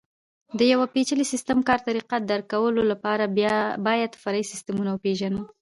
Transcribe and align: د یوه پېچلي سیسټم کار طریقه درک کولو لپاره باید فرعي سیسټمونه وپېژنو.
د 0.59 0.61
یوه 0.73 0.85
پېچلي 0.93 1.25
سیسټم 1.31 1.59
کار 1.67 1.79
طریقه 1.87 2.15
درک 2.29 2.45
کولو 2.53 2.81
لپاره 2.91 3.23
باید 3.87 4.11
فرعي 4.23 4.43
سیسټمونه 4.51 4.89
وپېژنو. 4.91 5.41